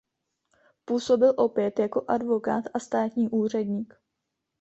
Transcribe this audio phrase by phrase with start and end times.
[0.85, 3.99] Působil opět jako advokát a státní úředník.